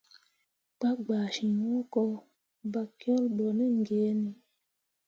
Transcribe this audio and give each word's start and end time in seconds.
Pa 0.79 0.89
gbaa 1.03 1.27
ciŋ 1.35 1.51
hũko, 1.63 2.03
bakyole 2.71 3.27
ɓo 3.35 3.45
ne 3.57 3.65
giini. 3.85 4.31